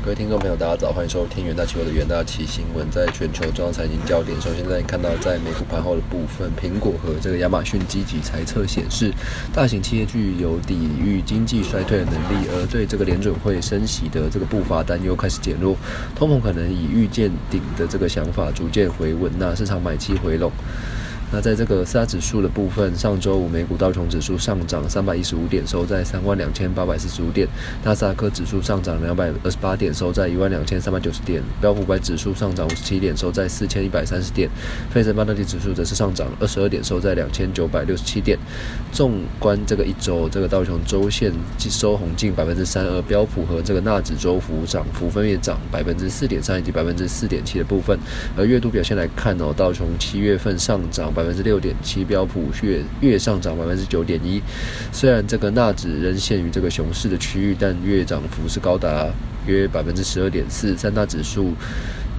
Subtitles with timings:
[0.00, 2.88] 各位听众朋友，大家早，欢迎收听元大期货的元大期新闻。
[2.88, 9.12] 在全球重要财经焦点，首先在看到在美股盘后的部分，苹果和这个亚马逊积极猜测显示，
[9.52, 15.76] 大型企业具有抵御经济衰退的能力，而对这个联准会升息的这个步伐担忧开始减弱，
[16.14, 20.50] 通膨可能以预见顶的这个想法逐渐回稳，那市场买气回笼。
[21.30, 27.46] 那在这个四大指数的部分，上周五美股道琼指数上涨三百一十五点，收在三万两千八百四十五点；
[27.84, 34.48] 纳斯达克指数上涨两百二十八点，收在一万两千三百九十点；标普百指数上涨五十七点，收在四千一百三十点；
[34.90, 38.38] 费城半导体指数则是上涨二十二点，收在两千九百六十七点。
[38.90, 47.98] 纵观这个一周，这个道琼周线收红近百分之三，而标普和这个纳指周幅涨幅分别涨百分之四点三以及百分之四点七的部分。
[48.34, 51.12] 而月度表现来看哦，道琼七月份上涨。
[51.18, 54.40] 百分之六点七，标普月月上涨百分之九点一。
[54.92, 59.08] 虽然这个纳指仍限于这个熊市的区域，但月涨幅是高达
[59.46, 60.76] 约百分之十二点四。
[60.76, 61.52] 三大指数。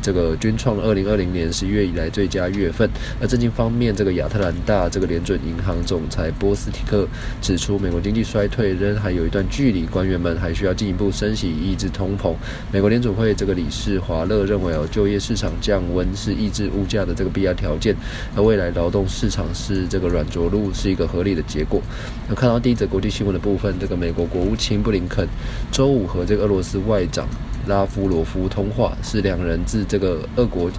[0.09, 2.89] 这个均创了二零二零年十一月以来最佳月份。
[3.21, 7.07] 而政经方面，这个亚特兰大这个联准银行总裁波斯提克
[7.43, 12.33] 指出，美国经济衰退仍还有一段距离，官员们还需要进一步升息抑制通膨。
[12.71, 17.95] 美国联准会这个理事华勒认为，哦，就业市场降温是抑制物价的这个必要条件，
[18.35, 21.79] 而未来劳动市场是这个软着陆是一个合理的结果。
[22.27, 25.27] 那看到第一则国际新闻的部分，这个美国国务卿布林肯
[25.71, 27.27] 周五和这个俄罗斯外长。
[27.69, 30.69] 拉夫罗夫通话是两人自这个俄国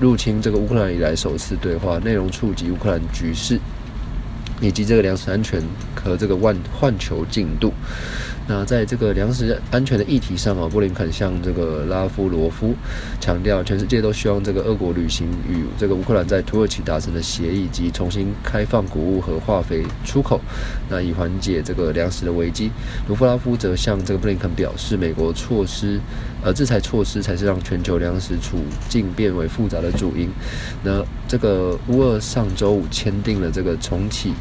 [0.00, 3.60] 入侵这个乌克兰以来首次对话，内容触及乌克兰局势。
[4.62, 5.60] 以及这个粮食安全
[5.94, 7.74] 和这个万换球进度。
[8.48, 12.74] 那在这个粮食安全的议题上啊，布林肯向这个拉夫罗夫
[13.20, 20.40] 强调，全世界都希望这个俄国履行与这个乌克兰在土耳其达成的协议，及重新开放谷物和化肥出口，
[20.88, 22.68] 那以缓解这个粮食的危机。
[23.08, 26.00] 卢夫拉夫则向这个布林肯表示，美国措施，
[26.42, 30.28] 呃，制裁措施才是让全球粮食处境变为复杂的主因。
[30.82, 34.32] 那这个乌俄上周五签订了这个重启。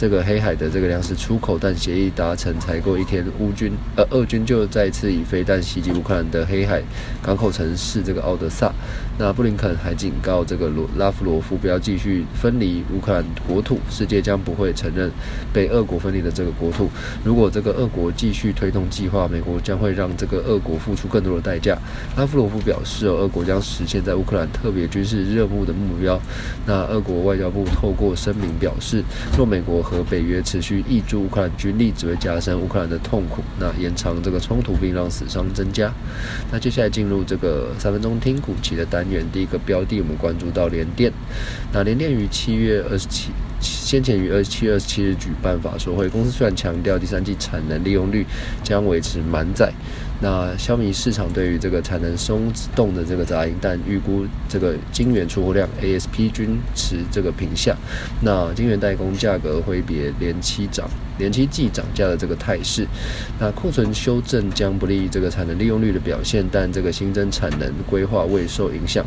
[0.00, 6.82] 这个黑海的这个粮食出口，但协议达成才过一天，乌军呃，俄军就再次以飞弹袭击乌克兰的黑海
[7.22, 8.72] 港口城市这个奥德萨。
[9.18, 15.10] 那布林肯还警告这个罗拉夫罗夫不要继续分离乌克兰国土，世界将不会承认
[15.52, 16.88] 被俄国分离的这个国土。
[17.22, 21.76] 如果这个俄国继续推动计划，美国将会让这个俄国付出更多的代价。
[22.16, 26.18] 拉夫罗夫表示，俄国将实现在乌克兰特别军事任务的目标。
[26.64, 29.04] 那俄国外交部透过声明表示，
[29.36, 35.92] 若美国和北约持续挹注乌克兰军力，只会加深乌克兰的痛苦，那延长这个冲突，并让死伤增加。
[36.52, 41.12] 那接下来进入这个三分钟听股期的单元，第一个标的我们关注到联电。
[41.72, 48.24] 那联电于七月二十七，先前于二七月二十七日举办法说会，公司虽然强调第三季产能利用率
[48.62, 49.72] 将维持满载。
[50.22, 57.74] 那消弭市场对于这个产能松动的这个杂音，但预估这个晶圆出货量 ASP 均持这个平下，
[58.20, 60.86] 那晶圆代工价格挥别连期涨、
[61.18, 62.86] 连期季涨价的这个态势，
[63.38, 69.02] 那库存修正将不利于这个产能利用率的表现，但这个新增产能规划未受影响。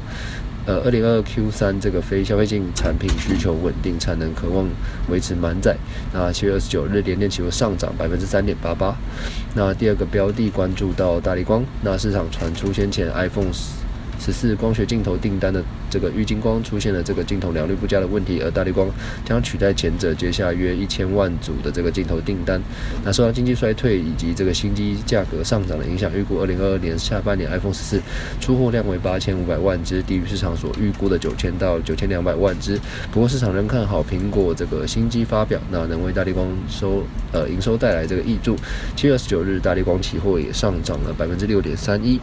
[0.65, 4.65] 呃，二零二二 Q 三这个非消费性产品需求稳定，产能渴望
[5.09, 5.75] 维持满载。
[6.13, 8.95] 那七月二十九日，连电期货上涨百分之三点八八。
[9.53, 13.51] 那第二个标的关注到大力光，那市场传出先前 iPhone。
[14.19, 18.89] 十四光学镜头订单的这个玉金光出现了这个镜头良率不佳的问题，而大力光
[19.25, 22.61] 将取代前者接下约一千万组的这个镜头订单。
[23.03, 28.01] 那受到经济衰退以及这个新机价格上涨的影响，预估二零二二年下半年 iPhone 十四
[28.39, 32.79] 出货量为八千五百万只，低于市场所预估的九千到九千两百万只。
[33.11, 38.55] 不过市场仍看好苹果这个新机发表，那能为大力光收呃营收带来这个益助。
[38.95, 42.19] 七月二十九日，大力光期货也上涨了百分之六点三一。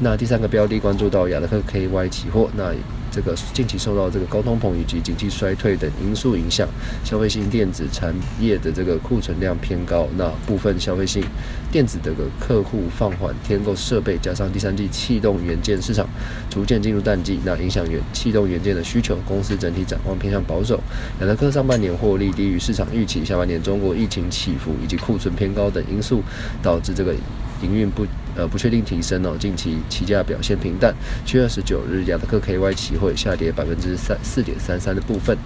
[0.00, 2.72] 那第三个标的关注到亚德克 KY 期货，那
[3.10, 6.66] 这个近期受到这个高通膨以及经济衰退等因素影响，
[7.04, 11.22] 消费性电子产业的这个库存量偏高，那部分消费性
[11.70, 16.08] 电子的个客户放缓添购设备，加上第三季气动元件市场
[16.50, 20.80] 逐渐进入淡季，那影响元气动元件的需求，公司整体展望偏向保守。
[21.20, 26.22] 亚德克上半年获利低于市场预期，下半年中国疫情起伏以及库存偏高等因素，
[26.62, 27.14] 导致这个
[27.62, 28.04] 营运不。
[28.36, 29.36] 呃，不确定提升哦。
[29.38, 30.94] 近期期价表现平淡。
[31.24, 35.36] 七月二十九日，亚特克 KY 期货下跌百分之三四点三三的部分。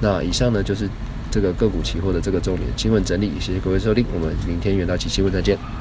[0.00, 0.88] 那以上呢，就是
[1.30, 3.32] 这个个股期货的这个重点新闻整理。
[3.40, 5.76] 谢谢各位收听，我们明天元大期新闻再见。